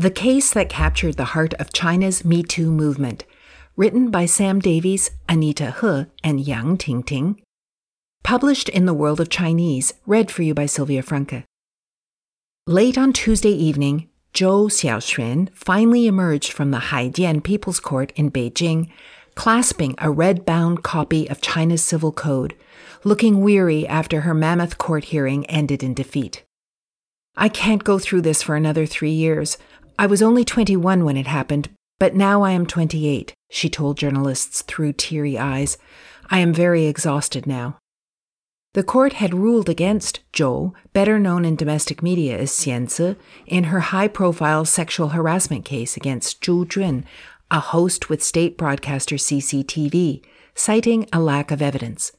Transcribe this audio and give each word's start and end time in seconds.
The 0.00 0.10
Case 0.10 0.54
That 0.54 0.70
Captured 0.70 1.18
the 1.18 1.36
Heart 1.36 1.52
of 1.58 1.74
China's 1.74 2.24
Me 2.24 2.42
Too 2.42 2.70
Movement, 2.70 3.26
written 3.76 4.10
by 4.10 4.24
Sam 4.24 4.58
Davies, 4.58 5.10
Anita 5.28 5.76
He, 5.78 6.06
and 6.24 6.40
Yang 6.40 6.78
Tingting. 6.78 7.36
Published 8.24 8.70
in 8.70 8.86
the 8.86 8.94
World 8.94 9.20
of 9.20 9.28
Chinese, 9.28 9.92
read 10.06 10.30
for 10.30 10.42
you 10.42 10.54
by 10.54 10.64
Sylvia 10.64 11.02
Franke. 11.02 11.44
Late 12.66 12.96
on 12.96 13.12
Tuesday 13.12 13.50
evening, 13.50 14.08
Zhou 14.32 14.70
Xiaoxuan 14.70 15.54
finally 15.54 16.06
emerged 16.06 16.50
from 16.50 16.70
the 16.70 16.78
Haidian 16.78 17.44
People's 17.44 17.78
Court 17.78 18.10
in 18.16 18.30
Beijing, 18.30 18.88
clasping 19.34 19.94
a 19.98 20.10
red 20.10 20.46
bound 20.46 20.82
copy 20.82 21.28
of 21.28 21.42
China's 21.42 21.84
Civil 21.84 22.12
Code, 22.12 22.54
looking 23.04 23.42
weary 23.42 23.86
after 23.86 24.22
her 24.22 24.32
mammoth 24.32 24.78
court 24.78 25.04
hearing 25.04 25.44
ended 25.44 25.82
in 25.82 25.92
defeat. 25.92 26.42
I 27.36 27.48
can't 27.48 27.84
go 27.84 27.98
through 27.98 28.22
this 28.22 28.42
for 28.42 28.56
another 28.56 28.86
three 28.86 29.12
years. 29.12 29.56
I 30.00 30.06
was 30.06 30.22
only 30.22 30.46
21 30.46 31.04
when 31.04 31.18
it 31.18 31.26
happened, 31.26 31.68
but 31.98 32.14
now 32.14 32.40
I 32.40 32.52
am 32.52 32.64
28, 32.64 33.34
she 33.50 33.68
told 33.68 33.98
journalists 33.98 34.62
through 34.62 34.94
teary 34.94 35.36
eyes. 35.36 35.76
I 36.30 36.38
am 36.38 36.54
very 36.54 36.86
exhausted 36.86 37.46
now. 37.46 37.76
The 38.72 38.82
court 38.82 39.12
had 39.12 39.34
ruled 39.34 39.68
against 39.68 40.20
Zhou, 40.32 40.72
better 40.94 41.18
known 41.18 41.44
in 41.44 41.54
domestic 41.54 42.02
media 42.02 42.38
as 42.38 42.50
Xianzi, 42.50 43.16
in 43.46 43.64
her 43.64 43.80
high 43.80 44.08
profile 44.08 44.64
sexual 44.64 45.10
harassment 45.10 45.66
case 45.66 45.98
against 45.98 46.40
Zhu 46.40 46.66
Jun, 46.66 47.04
a 47.50 47.60
host 47.60 48.08
with 48.08 48.22
state 48.22 48.56
broadcaster 48.56 49.16
CCTV, 49.16 50.24
citing 50.54 51.10
a 51.12 51.20
lack 51.20 51.50
of 51.50 51.60
evidence. 51.60 52.12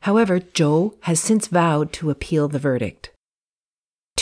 However, 0.00 0.40
Zhou 0.40 0.96
has 1.02 1.20
since 1.20 1.46
vowed 1.46 1.92
to 1.92 2.10
appeal 2.10 2.48
the 2.48 2.58
verdict. 2.58 3.11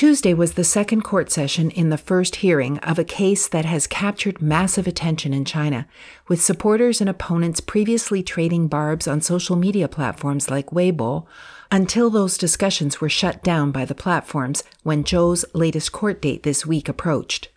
Tuesday 0.01 0.33
was 0.33 0.55
the 0.55 0.65
second 0.65 1.03
court 1.03 1.31
session 1.31 1.71
in 1.71 1.91
the 1.91 1.99
first 1.99 2.37
hearing 2.37 2.79
of 2.79 2.99
a 2.99 3.05
case 3.05 3.47
that 3.47 3.67
has 3.67 3.87
captured 3.87 4.41
massive 4.41 4.87
attention 4.87 5.35
in 5.35 5.45
China, 5.45 5.87
with 6.27 6.41
supporters 6.41 7.03
and 7.03 7.11
opponents 7.11 7.61
previously 7.61 8.23
trading 8.23 8.67
barbs 8.67 9.07
on 9.07 9.21
social 9.21 9.57
media 9.57 9.89
platforms 9.89 10.51
like 10.51 10.71
Weibo, 10.71 11.27
until 11.71 12.09
those 12.09 12.39
discussions 12.39 12.99
were 12.99 13.11
shut 13.11 13.43
down 13.43 13.73
by 13.73 13.85
the 13.85 13.95
platforms 13.95 14.65
when 14.85 15.05
Zhou's 15.05 15.45
latest 15.53 15.93
court 15.93 16.23
date 16.23 16.45
this 16.45 16.65
week 16.65 16.89
approached. 16.89 17.51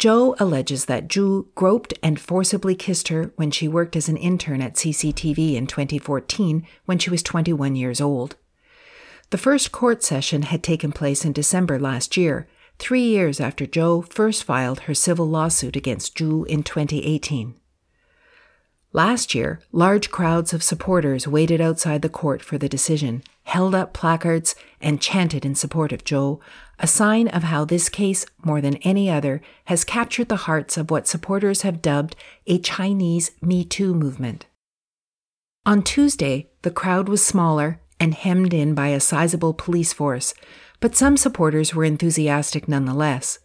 Zhou 0.00 0.34
alleges 0.40 0.86
that 0.86 1.06
Zhu 1.06 1.46
groped 1.54 1.94
and 2.02 2.18
forcibly 2.18 2.74
kissed 2.74 3.06
her 3.06 3.30
when 3.36 3.52
she 3.52 3.68
worked 3.68 3.94
as 3.94 4.08
an 4.08 4.16
intern 4.16 4.60
at 4.60 4.74
CCTV 4.74 5.54
in 5.54 5.68
2014 5.68 6.66
when 6.86 6.98
she 6.98 7.08
was 7.08 7.22
21 7.22 7.76
years 7.76 8.00
old. 8.00 8.34
The 9.30 9.38
first 9.38 9.72
court 9.72 10.02
session 10.02 10.42
had 10.42 10.62
taken 10.62 10.90
place 10.90 11.22
in 11.22 11.32
December 11.32 11.78
last 11.78 12.16
year, 12.16 12.48
three 12.78 13.02
years 13.02 13.40
after 13.40 13.66
Zhou 13.66 14.10
first 14.10 14.42
filed 14.42 14.80
her 14.80 14.94
civil 14.94 15.28
lawsuit 15.28 15.76
against 15.76 16.16
Zhu 16.16 16.46
in 16.46 16.62
2018. 16.62 17.54
Last 18.94 19.34
year, 19.34 19.60
large 19.70 20.10
crowds 20.10 20.54
of 20.54 20.62
supporters 20.62 21.28
waited 21.28 21.60
outside 21.60 22.00
the 22.00 22.08
court 22.08 22.40
for 22.42 22.56
the 22.56 22.70
decision, 22.70 23.22
held 23.42 23.74
up 23.74 23.92
placards, 23.92 24.54
and 24.80 24.98
chanted 24.98 25.44
in 25.44 25.54
support 25.54 25.92
of 25.92 26.04
Zhou, 26.04 26.40
a 26.78 26.86
sign 26.86 27.28
of 27.28 27.42
how 27.42 27.66
this 27.66 27.90
case, 27.90 28.24
more 28.42 28.62
than 28.62 28.76
any 28.76 29.10
other, 29.10 29.42
has 29.66 29.84
captured 29.84 30.30
the 30.30 30.36
hearts 30.46 30.78
of 30.78 30.90
what 30.90 31.06
supporters 31.06 31.62
have 31.62 31.82
dubbed 31.82 32.16
a 32.46 32.58
Chinese 32.58 33.32
Me 33.42 33.62
Too 33.62 33.92
movement. 33.92 34.46
On 35.66 35.82
Tuesday, 35.82 36.48
the 36.62 36.70
crowd 36.70 37.10
was 37.10 37.22
smaller 37.22 37.78
and 38.00 38.14
hemmed 38.14 38.54
in 38.54 38.74
by 38.74 38.88
a 38.88 39.00
sizable 39.00 39.54
police 39.54 39.92
force, 39.92 40.34
but 40.80 40.96
some 40.96 41.16
supporters 41.16 41.74
were 41.74 41.84
enthusiastic 41.84 42.68
nonetheless. 42.68 43.38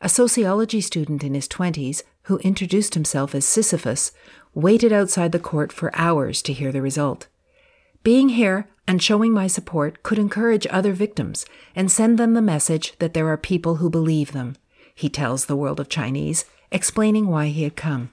A 0.00 0.08
sociology 0.08 0.80
student 0.80 1.22
in 1.22 1.34
his 1.34 1.48
20s, 1.48 2.02
who 2.22 2.38
introduced 2.38 2.94
himself 2.94 3.34
as 3.34 3.44
Sisyphus, 3.44 4.12
waited 4.54 4.92
outside 4.92 5.32
the 5.32 5.38
court 5.38 5.72
for 5.72 5.94
hours 5.94 6.42
to 6.42 6.52
hear 6.52 6.72
the 6.72 6.82
result. 6.82 7.28
Being 8.02 8.30
here 8.30 8.68
and 8.88 9.02
showing 9.02 9.32
my 9.32 9.46
support 9.46 10.02
could 10.02 10.18
encourage 10.18 10.66
other 10.70 10.92
victims 10.92 11.44
and 11.74 11.90
send 11.90 12.18
them 12.18 12.34
the 12.34 12.42
message 12.42 12.94
that 12.98 13.14
there 13.14 13.28
are 13.28 13.36
people 13.36 13.76
who 13.76 13.90
believe 13.90 14.32
them, 14.32 14.56
he 14.94 15.08
tells 15.08 15.46
the 15.46 15.56
world 15.56 15.80
of 15.80 15.88
Chinese, 15.88 16.44
explaining 16.72 17.26
why 17.26 17.46
he 17.46 17.62
had 17.64 17.76
come. 17.76 18.10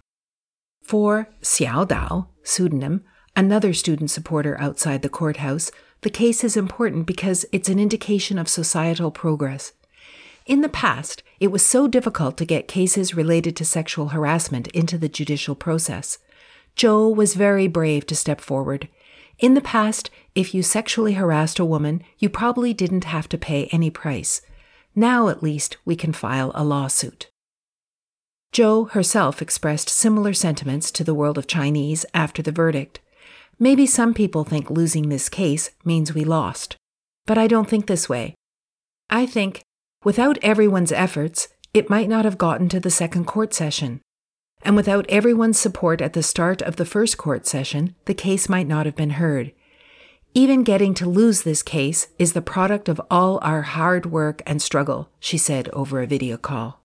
For 0.84 1.30
Xiao 1.42 1.88
Dao, 1.88 2.28
pseudonym, 2.44 3.04
another 3.38 3.72
student 3.72 4.10
supporter 4.10 4.60
outside 4.60 5.04
the 5.04 5.10
courthouse, 5.10 5.72
the 6.02 6.10
case 6.10 6.44
is 6.44 6.58
important 6.58 7.06
because 7.06 7.46
it's 7.52 7.70
an 7.70 7.80
indication 7.80 8.38
of 8.38 8.50
societal 8.50 9.12
progress. 9.12 9.74
In 10.48 10.62
the 10.62 10.70
past, 10.70 11.22
it 11.40 11.52
was 11.52 11.64
so 11.64 11.88
difficult 11.88 12.36
to 12.38 12.46
get 12.46 12.68
cases 12.68 13.14
related 13.14 13.56
to 13.58 13.66
sexual 13.66 14.10
harassment 14.10 14.68
into 14.70 14.98
the 14.98 15.08
judicial 15.08 15.56
process. 15.56 16.18
Zhou 16.76 17.16
was 17.16 17.36
very 17.36 17.68
brave 17.68 18.08
to 18.08 18.16
step 18.16 18.42
forward. 18.42 18.90
In 19.40 19.54
the 19.54 19.62
past, 19.62 20.10
if 20.34 20.56
you 20.56 20.64
sexually 20.64 21.14
harassed 21.14 21.60
a 21.60 21.66
woman, 21.66 22.02
you 22.18 22.30
probably 22.30 22.74
didn't 22.74 23.04
have 23.04 23.30
to 23.30 23.38
pay 23.38 23.66
any 23.66 23.92
price. 23.92 24.42
Now, 24.96 25.28
at 25.28 25.44
least, 25.44 25.78
we 25.86 25.96
can 25.96 26.12
file 26.12 26.52
a 26.56 26.64
lawsuit. 26.64 27.30
Zhou 28.52 28.90
herself 28.92 29.44
expressed 29.44 29.90
similar 29.90 30.34
sentiments 30.34 30.90
to 30.92 31.04
the 31.04 31.14
world 31.14 31.38
of 31.38 31.46
Chinese 31.46 32.04
after 32.16 32.42
the 32.42 32.52
verdict. 32.52 33.00
Maybe 33.60 33.88
some 33.88 34.14
people 34.14 34.44
think 34.44 34.70
losing 34.70 35.10
this 35.10 35.30
case 35.30 35.72
means 35.84 36.14
we 36.14 36.24
lost. 36.24 36.76
But 37.26 37.40
I 37.40 37.48
don't 37.48 37.68
think 37.68 37.88
this 37.88 38.08
way. 38.08 38.36
I 39.10 39.26
think, 39.26 39.64
without 40.04 40.38
everyone's 40.44 40.92
efforts, 40.92 41.48
it 41.74 41.90
might 41.90 42.08
not 42.08 42.24
have 42.24 42.38
gotten 42.38 42.70
to 42.70 42.80
the 42.80 42.92
second 42.92 43.26
court 43.26 43.56
session. 43.56 44.02
And 44.62 44.76
without 44.76 45.10
everyone's 45.10 45.60
support 45.60 46.02
at 46.02 46.14
the 46.14 46.22
start 46.22 46.62
of 46.62 46.76
the 46.76 46.86
first 46.86 47.18
court 47.18 47.48
session, 47.48 47.96
the 48.06 48.14
case 48.14 48.48
might 48.48 48.68
not 48.68 48.86
have 48.86 48.96
been 48.96 49.12
heard. 49.12 49.54
Even 50.36 50.62
getting 50.64 50.94
to 50.94 51.10
lose 51.10 51.42
this 51.42 51.64
case 51.64 52.10
is 52.20 52.34
the 52.34 52.42
product 52.44 52.88
of 52.88 53.02
all 53.10 53.40
our 53.42 53.64
hard 53.64 54.06
work 54.06 54.44
and 54.46 54.62
struggle, 54.62 55.10
she 55.20 55.38
said 55.38 55.68
over 55.70 56.00
a 56.00 56.08
video 56.08 56.38
call. 56.38 56.84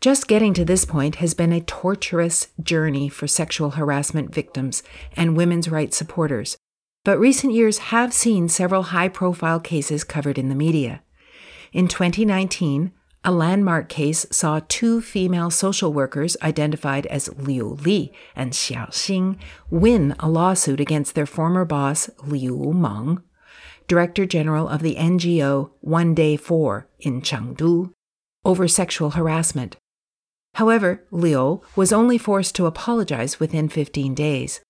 Just 0.00 0.28
getting 0.28 0.54
to 0.54 0.64
this 0.64 0.84
point 0.84 1.16
has 1.16 1.34
been 1.34 1.52
a 1.52 1.60
torturous 1.60 2.48
journey 2.62 3.08
for 3.08 3.26
sexual 3.26 3.70
harassment 3.70 4.32
victims 4.32 4.84
and 5.16 5.36
women's 5.36 5.68
rights 5.68 5.96
supporters, 5.96 6.56
but 7.04 7.18
recent 7.18 7.52
years 7.52 7.78
have 7.78 8.14
seen 8.14 8.48
several 8.48 8.84
high 8.84 9.08
profile 9.08 9.58
cases 9.58 10.04
covered 10.04 10.38
in 10.38 10.50
the 10.50 10.54
media. 10.54 11.02
In 11.72 11.88
2019, 11.88 12.92
a 13.24 13.32
landmark 13.32 13.88
case 13.88 14.24
saw 14.30 14.60
two 14.68 15.00
female 15.00 15.50
social 15.50 15.92
workers 15.92 16.36
identified 16.42 17.06
as 17.06 17.36
Liu 17.36 17.66
Li 17.66 18.12
and 18.36 18.52
Xiao 18.52 18.90
Xing 18.90 19.36
win 19.68 20.14
a 20.20 20.28
lawsuit 20.28 20.78
against 20.78 21.16
their 21.16 21.26
former 21.26 21.64
boss, 21.64 22.08
Liu 22.24 22.72
Meng, 22.72 23.20
Director 23.88 24.26
General 24.26 24.68
of 24.68 24.82
the 24.82 24.94
NGO 24.94 25.70
One 25.80 26.14
Day 26.14 26.36
For 26.36 26.86
in 27.00 27.20
Chengdu, 27.20 27.92
over 28.44 28.68
sexual 28.68 29.10
harassment. 29.10 29.76
However, 30.58 31.04
Liu 31.12 31.60
was 31.76 31.92
only 31.92 32.18
forced 32.18 32.56
to 32.56 32.66
apologize 32.66 33.38
within 33.38 33.68
15 33.68 34.12
days. 34.12 34.60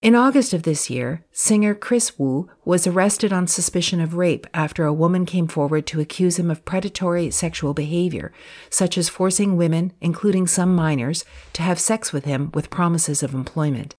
In 0.00 0.14
August 0.14 0.54
of 0.54 0.62
this 0.62 0.88
year, 0.88 1.22
singer 1.30 1.74
Kris 1.74 2.18
Wu 2.18 2.48
was 2.64 2.86
arrested 2.86 3.30
on 3.30 3.46
suspicion 3.46 4.00
of 4.00 4.14
rape 4.14 4.46
after 4.54 4.86
a 4.86 4.94
woman 4.94 5.26
came 5.26 5.48
forward 5.48 5.86
to 5.88 6.00
accuse 6.00 6.38
him 6.38 6.50
of 6.50 6.64
predatory 6.64 7.30
sexual 7.30 7.74
behavior, 7.74 8.32
such 8.70 8.96
as 8.96 9.10
forcing 9.10 9.58
women, 9.58 9.92
including 10.00 10.46
some 10.46 10.74
minors, 10.74 11.26
to 11.52 11.60
have 11.60 11.78
sex 11.78 12.10
with 12.14 12.24
him 12.24 12.50
with 12.54 12.70
promises 12.70 13.22
of 13.22 13.34
employment. 13.34 13.94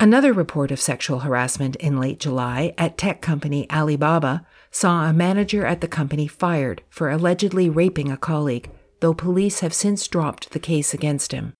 Another 0.00 0.32
report 0.32 0.70
of 0.70 0.80
sexual 0.80 1.18
harassment 1.18 1.76
in 1.76 2.00
late 2.00 2.20
July 2.20 2.72
at 2.78 2.96
tech 2.96 3.20
company 3.20 3.70
Alibaba 3.70 4.46
saw 4.70 5.04
a 5.04 5.12
manager 5.12 5.66
at 5.66 5.82
the 5.82 5.88
company 5.88 6.26
fired 6.26 6.80
for 6.88 7.10
allegedly 7.10 7.68
raping 7.68 8.10
a 8.10 8.16
colleague, 8.16 8.70
though 9.00 9.14
police 9.14 9.60
have 9.60 9.74
since 9.74 10.06
dropped 10.08 10.50
the 10.50 10.58
case 10.58 10.94
against 10.94 11.32
him. 11.32 11.54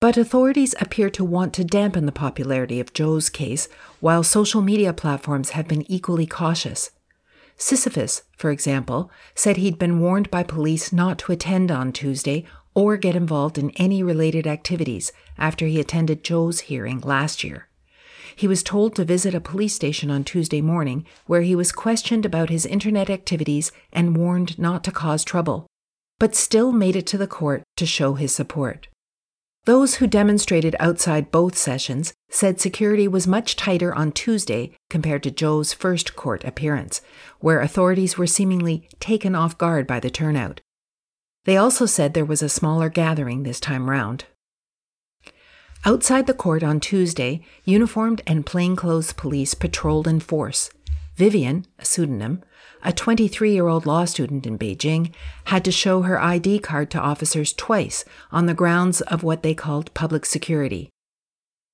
But 0.00 0.16
authorities 0.16 0.74
appear 0.80 1.10
to 1.10 1.24
want 1.24 1.52
to 1.54 1.64
dampen 1.64 2.06
the 2.06 2.12
popularity 2.12 2.80
of 2.80 2.94
Zhou's 2.94 3.28
case, 3.28 3.68
while 4.00 4.22
social 4.22 4.62
media 4.62 4.94
platforms 4.94 5.50
have 5.50 5.68
been 5.68 5.90
equally 5.90 6.26
cautious. 6.26 6.90
Sisyphus, 7.58 8.22
for 8.38 8.50
example, 8.50 9.10
said 9.34 9.58
he'd 9.58 9.78
been 9.78 10.00
warned 10.00 10.30
by 10.30 10.42
police 10.42 10.90
not 10.90 11.18
to 11.18 11.32
attend 11.32 11.70
on 11.70 11.92
Tuesday 11.92 12.46
or 12.74 12.96
get 12.96 13.14
involved 13.14 13.58
in 13.58 13.70
any 13.72 14.02
related 14.02 14.46
activities 14.46 15.12
after 15.36 15.66
he 15.66 15.78
attended 15.78 16.24
Zhou's 16.24 16.60
hearing 16.60 17.00
last 17.00 17.44
year. 17.44 17.68
He 18.34 18.48
was 18.48 18.62
told 18.62 18.96
to 18.96 19.04
visit 19.04 19.34
a 19.34 19.40
police 19.40 19.74
station 19.74 20.10
on 20.10 20.24
Tuesday 20.24 20.62
morning 20.62 21.04
where 21.26 21.42
he 21.42 21.54
was 21.54 21.72
questioned 21.72 22.24
about 22.24 22.48
his 22.48 22.64
internet 22.64 23.10
activities 23.10 23.70
and 23.92 24.16
warned 24.16 24.58
not 24.58 24.82
to 24.84 24.92
cause 24.92 25.24
trouble, 25.24 25.66
but 26.20 26.36
still 26.36 26.70
made 26.70 26.94
it 26.94 27.06
to 27.08 27.18
the 27.18 27.26
court 27.26 27.64
to 27.76 27.84
show 27.84 28.14
his 28.14 28.32
support. 28.32 28.86
Those 29.64 29.96
who 29.96 30.06
demonstrated 30.06 30.76
outside 30.78 31.30
both 31.30 31.56
sessions 31.56 32.14
said 32.30 32.60
security 32.60 33.08
was 33.08 33.26
much 33.26 33.56
tighter 33.56 33.94
on 33.94 34.12
Tuesday 34.12 34.72
compared 34.88 35.22
to 35.24 35.30
Zhou's 35.30 35.72
first 35.72 36.16
court 36.16 36.44
appearance, 36.44 37.02
where 37.40 37.60
authorities 37.60 38.16
were 38.16 38.26
seemingly 38.26 38.88
taken 39.00 39.34
off 39.34 39.58
guard 39.58 39.86
by 39.86 39.98
the 39.98 40.10
turnout. 40.10 40.60
They 41.44 41.56
also 41.56 41.86
said 41.86 42.14
there 42.14 42.24
was 42.24 42.42
a 42.42 42.48
smaller 42.48 42.88
gathering 42.88 43.42
this 43.42 43.60
time 43.60 43.90
round. 43.90 44.24
Outside 45.84 46.26
the 46.26 46.34
court 46.34 46.62
on 46.62 46.78
Tuesday, 46.80 47.42
uniformed 47.64 48.20
and 48.26 48.44
plainclothes 48.44 49.14
police 49.14 49.54
patrolled 49.54 50.06
in 50.06 50.20
force. 50.20 50.70
Vivian, 51.20 51.66
a 51.78 51.84
pseudonym, 51.84 52.42
a 52.82 52.94
23 52.94 53.52
year 53.52 53.68
old 53.68 53.84
law 53.84 54.06
student 54.06 54.46
in 54.46 54.58
Beijing, 54.58 55.12
had 55.44 55.66
to 55.66 55.70
show 55.70 56.00
her 56.00 56.18
ID 56.18 56.60
card 56.60 56.90
to 56.92 56.98
officers 56.98 57.52
twice 57.52 58.06
on 58.32 58.46
the 58.46 58.54
grounds 58.54 59.02
of 59.02 59.22
what 59.22 59.42
they 59.42 59.52
called 59.52 59.92
public 59.92 60.24
security. 60.24 60.88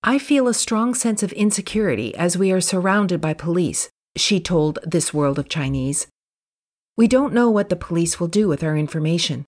I 0.02 0.18
feel 0.18 0.48
a 0.48 0.52
strong 0.52 0.94
sense 0.94 1.22
of 1.22 1.32
insecurity 1.34 2.12
as 2.16 2.36
we 2.36 2.50
are 2.50 2.60
surrounded 2.60 3.20
by 3.20 3.34
police, 3.34 3.88
she 4.16 4.40
told 4.40 4.80
This 4.82 5.14
World 5.14 5.38
of 5.38 5.48
Chinese. 5.48 6.08
We 6.96 7.06
don't 7.06 7.32
know 7.32 7.48
what 7.48 7.68
the 7.68 7.76
police 7.76 8.18
will 8.18 8.26
do 8.26 8.48
with 8.48 8.64
our 8.64 8.76
information. 8.76 9.44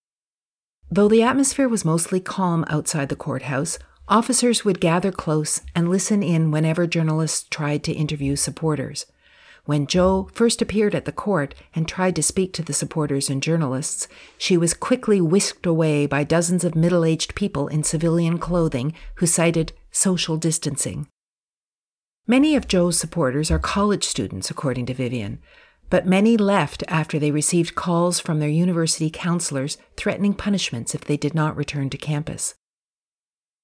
Though 0.88 1.08
the 1.08 1.24
atmosphere 1.24 1.68
was 1.68 1.84
mostly 1.84 2.20
calm 2.20 2.64
outside 2.68 3.08
the 3.08 3.16
courthouse, 3.16 3.80
officers 4.06 4.64
would 4.64 4.80
gather 4.80 5.10
close 5.10 5.60
and 5.74 5.90
listen 5.90 6.22
in 6.22 6.52
whenever 6.52 6.86
journalists 6.86 7.48
tried 7.50 7.82
to 7.82 7.92
interview 7.92 8.36
supporters. 8.36 9.04
When 9.68 9.86
Zhou 9.86 10.32
first 10.32 10.62
appeared 10.62 10.94
at 10.94 11.04
the 11.04 11.12
court 11.12 11.54
and 11.74 11.86
tried 11.86 12.16
to 12.16 12.22
speak 12.22 12.54
to 12.54 12.62
the 12.62 12.72
supporters 12.72 13.28
and 13.28 13.42
journalists, 13.42 14.08
she 14.38 14.56
was 14.56 14.72
quickly 14.72 15.20
whisked 15.20 15.66
away 15.66 16.06
by 16.06 16.24
dozens 16.24 16.64
of 16.64 16.74
middle 16.74 17.04
aged 17.04 17.34
people 17.34 17.68
in 17.68 17.82
civilian 17.82 18.38
clothing 18.38 18.94
who 19.16 19.26
cited 19.26 19.74
social 19.90 20.38
distancing. 20.38 21.06
Many 22.26 22.56
of 22.56 22.66
Zhou's 22.66 22.98
supporters 22.98 23.50
are 23.50 23.58
college 23.58 24.04
students, 24.04 24.50
according 24.50 24.86
to 24.86 24.94
Vivian, 24.94 25.38
but 25.90 26.06
many 26.06 26.38
left 26.38 26.82
after 26.88 27.18
they 27.18 27.30
received 27.30 27.74
calls 27.74 28.18
from 28.18 28.38
their 28.38 28.48
university 28.48 29.10
counselors 29.10 29.76
threatening 29.98 30.32
punishments 30.32 30.94
if 30.94 31.02
they 31.02 31.18
did 31.18 31.34
not 31.34 31.54
return 31.54 31.90
to 31.90 31.98
campus. 31.98 32.54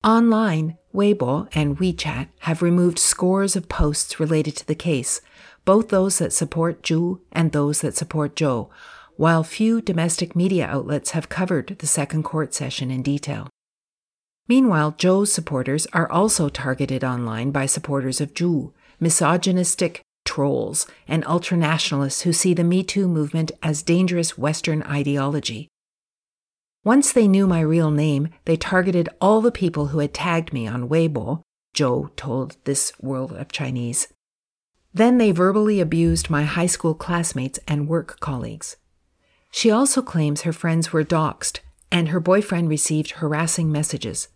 Online, 0.04 0.76
Weibo 0.94 1.48
and 1.54 1.78
WeChat 1.78 2.28
have 2.40 2.60
removed 2.60 2.98
scores 2.98 3.56
of 3.56 3.70
posts 3.70 4.20
related 4.20 4.54
to 4.54 4.66
the 4.66 4.74
case, 4.74 5.22
both 5.64 5.88
those 5.88 6.19
that 6.19 6.32
support 6.32 6.82
Zhu 6.82 7.20
and 7.32 7.52
those 7.52 7.81
that 7.81 7.96
support 7.96 8.37
Zhou, 8.37 8.69
while 9.16 9.43
few 9.43 9.81
domestic 9.81 10.34
media 10.34 10.66
outlets 10.66 11.12
have 11.12 11.28
covered 11.28 11.76
the 11.78 11.87
second 11.87 12.25
court 12.25 12.52
session 12.52 12.90
in 12.90 13.02
detail. 13.02 13.49
Meanwhile, 14.46 14.93
Zhou's 14.93 15.32
supporters 15.32 15.87
are 15.93 16.11
also 16.11 16.49
targeted 16.49 17.02
online 17.02 17.50
by 17.50 17.66
supporters 17.66 18.20
of 18.20 18.34
Zhu, 18.34 18.72
misogynistic 19.00 20.02
trolls, 20.25 20.87
and 21.08 21.25
ultranationalists 21.25 22.22
who 22.22 22.32
see 22.32 22.55
the 22.55 22.64
Me 22.64 22.82
Too 22.82 23.08
movement 23.08 23.52
as 23.62 23.82
dangerous 23.82 24.37
Western 24.37 24.82
ideology. 24.82 25.69
Once 26.82 27.12
they 27.12 27.26
knew 27.26 27.46
my 27.46 27.60
real 27.60 27.90
name, 27.90 28.28
they 28.44 28.56
targeted 28.56 29.08
all 29.20 29.40
the 29.40 29.50
people 29.50 29.87
who 29.87 30.00
had 30.00 30.12
tagged 30.12 30.52
me 30.52 30.67
on 30.67 30.88
Weibo, 30.88 31.40
Zhou 31.75 32.14
told 32.17 32.56
this 32.64 32.93
world 33.00 33.32
of 33.32 33.50
Chinese. 33.50 34.08
Then 34.94 35.19
they 35.19 35.32
verbally 35.32 35.81
abused 35.81 36.31
my 36.31 36.44
high 36.44 36.67
school 36.67 36.94
classmates 36.94 37.58
and 37.67 37.88
work 37.88 38.20
colleagues. 38.20 38.76
She 39.50 39.70
also 39.70 40.00
claims 40.00 40.43
her 40.43 40.52
friends 40.52 40.93
were 40.93 41.05
doxxed 41.05 41.58
and 41.91 42.08
her 42.08 42.20
boyfriend 42.20 42.69
received 42.69 43.12
harassing 43.12 43.70
messages. 43.70 44.29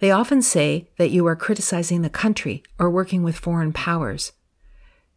They 0.00 0.10
often 0.10 0.42
say 0.42 0.88
that 0.98 1.10
you 1.10 1.26
are 1.26 1.36
criticizing 1.36 2.02
the 2.02 2.10
country 2.10 2.62
or 2.78 2.90
working 2.90 3.22
with 3.22 3.36
foreign 3.38 3.72
powers. 3.72 4.32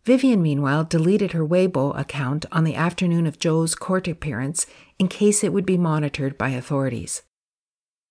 Vivian, 0.05 0.41
meanwhile, 0.41 0.83
deleted 0.83 1.33
her 1.33 1.45
Weibo 1.45 1.99
account 1.99 2.45
on 2.51 2.63
the 2.63 2.75
afternoon 2.75 3.27
of 3.27 3.39
Zhou's 3.39 3.75
court 3.75 4.07
appearance 4.07 4.65
in 4.97 5.07
case 5.07 5.43
it 5.43 5.51
would 5.51 5.65
be 5.65 5.77
monitored 5.77 6.37
by 6.37 6.49
authorities. 6.49 7.23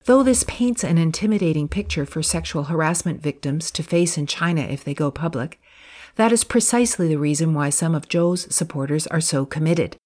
Though 0.04 0.22
this 0.22 0.44
paints 0.44 0.84
an 0.84 0.98
intimidating 0.98 1.68
picture 1.68 2.06
for 2.06 2.22
sexual 2.22 2.64
harassment 2.64 3.22
victims 3.22 3.70
to 3.72 3.82
face 3.82 4.18
in 4.18 4.26
China 4.26 4.62
if 4.62 4.84
they 4.84 4.94
go 4.94 5.10
public, 5.10 5.60
that 6.16 6.32
is 6.32 6.44
precisely 6.44 7.08
the 7.08 7.18
reason 7.18 7.54
why 7.54 7.70
some 7.70 7.94
of 7.94 8.08
Zhou's 8.08 8.54
supporters 8.54 9.06
are 9.08 9.20
so 9.20 9.46
committed. 9.46 9.96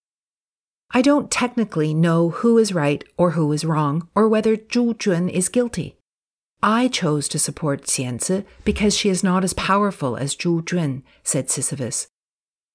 I 0.91 1.01
don't 1.01 1.31
technically 1.31 1.95
know 1.95 2.31
who 2.31 2.59
is 2.59 2.75
right 2.75 3.03
or 3.17 3.31
who 3.31 3.51
is 3.53 3.65
wrong, 3.65 4.09
or 4.15 4.29
whether 4.29 4.57
Zhu 4.57 4.99
Jun 4.99 5.29
is 5.29 5.49
guilty. 5.49 5.97
I 6.63 6.89
chose 6.89 7.29
to 7.29 7.39
support 7.39 7.87
Xianzi 7.87 8.45
because 8.65 8.97
she 8.97 9.09
is 9.09 9.25
not 9.25 9.43
as 9.43 9.55
powerful 9.55 10.17
as 10.17 10.37
Zhu 10.37 10.65
Jun, 10.65 11.03
said 11.25 11.51
Sisyphus. 11.51 12.09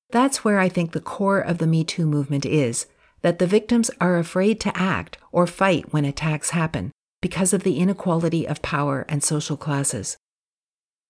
That's 0.10 0.44
where 0.44 0.60
I 0.60 0.68
think 0.68 0.92
the 0.92 1.00
core 1.00 1.40
of 1.40 1.60
the 1.60 1.68
Me 1.68 1.84
Too 1.84 2.06
movement 2.06 2.46
is 2.46 2.88
that 3.22 3.40
the 3.40 3.48
victims 3.48 3.92
are 4.02 4.18
afraid 4.18 4.60
to 4.62 4.78
act 4.78 5.18
or 5.32 5.46
fight 5.48 5.94
when 5.94 6.06
attacks 6.06 6.52
happen 6.52 6.92
because 7.22 7.54
of 7.54 7.64
the 7.64 7.78
inequality 7.78 8.48
of 8.48 8.62
power 8.62 9.06
and 9.10 9.24
social 9.24 9.58
classes. 9.58 10.18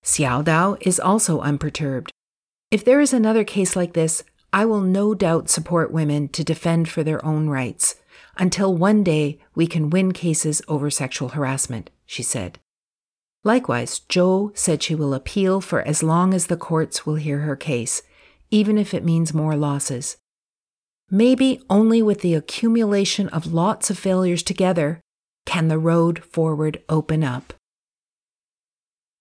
Xiao 0.08 0.42
Dao 0.42 0.78
is 0.80 1.02
also 1.02 1.42
unperturbed. 1.42 2.12
If 2.72 2.86
there 2.86 3.02
is 3.02 3.12
another 3.12 3.44
case 3.44 3.76
like 3.76 3.92
this, 3.92 4.24
I 4.54 4.64
will 4.64 4.80
no 4.80 5.14
doubt 5.14 5.50
support 5.50 5.92
women 5.92 6.30
to 6.30 6.46
defend 6.46 6.88
for 6.88 7.04
their 7.04 7.24
own 7.26 7.50
rights 7.50 7.96
until 8.38 8.74
one 8.74 9.04
day 9.04 9.38
we 9.54 9.68
can 9.68 9.90
win 9.90 10.14
cases 10.14 10.62
over 10.70 10.90
sexual 10.90 11.30
harassment, 11.30 11.90
she 12.06 12.24
said. 12.24 12.58
Likewise, 13.44 14.00
Zhou 14.08 14.58
said 14.58 14.82
she 14.82 14.96
will 14.96 15.14
appeal 15.14 15.60
for 15.60 15.82
as 15.82 16.02
long 16.02 16.34
as 16.34 16.48
the 16.48 16.56
courts 16.56 17.06
will 17.06 17.16
hear 17.16 17.40
her 17.40 17.58
case, 17.58 18.02
even 18.50 18.78
if 18.78 18.94
it 18.94 19.04
means 19.04 19.34
more 19.34 19.58
losses. 19.58 20.16
Maybe 21.12 21.62
only 21.70 22.02
with 22.02 22.22
the 22.22 22.34
accumulation 22.34 23.28
of 23.30 23.54
lots 23.54 23.90
of 23.90 24.00
failures 24.00 24.42
together 24.42 25.02
can 25.46 25.68
the 25.68 25.78
road 25.78 26.24
forward 26.24 26.82
open 26.88 27.26
up. 27.26 27.54